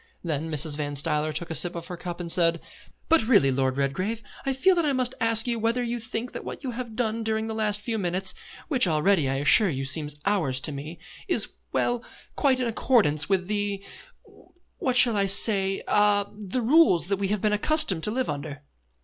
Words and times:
Then 0.23 0.49
Mrs. 0.49 0.77
Van 0.77 0.95
Stuyler 0.95 1.31
took 1.31 1.51
a 1.51 1.53
sip 1.53 1.75
out 1.75 1.83
of 1.83 1.87
her 1.87 1.95
cup 1.95 2.19
and 2.19 2.31
said: 2.31 2.59
"But 3.07 3.21
really, 3.27 3.51
Lord 3.51 3.77
Redgrave, 3.77 4.23
I 4.47 4.51
feel 4.51 4.73
that 4.73 4.83
I 4.83 4.93
must 4.93 5.13
ask 5.21 5.45
you 5.45 5.59
whether 5.59 5.83
you 5.83 5.99
think 5.99 6.31
that 6.31 6.43
what 6.43 6.63
you 6.63 6.71
have 6.71 6.95
done 6.95 7.21
during 7.23 7.45
the 7.45 7.53
last 7.53 7.79
few 7.81 7.99
minutes 7.99 8.33
(which 8.67 8.87
already, 8.87 9.29
I 9.29 9.35
assure 9.35 9.69
you, 9.69 9.85
seem 9.85 10.09
hours 10.25 10.59
to 10.61 10.71
me) 10.71 10.97
is 11.27 11.49
well, 11.71 12.03
quite 12.35 12.59
in 12.59 12.65
accordance 12.65 13.29
with 13.29 13.45
the 13.47 13.85
what 14.79 14.95
shall 14.95 15.15
I 15.15 15.27
say 15.27 15.83
ah, 15.87 16.31
the 16.35 16.63
rules 16.63 17.07
that 17.09 17.17
we 17.17 17.27
have 17.27 17.41
been 17.41 17.53
accustomed 17.53 18.01
to 18.05 18.09
live 18.09 18.27
under?" 18.27 18.63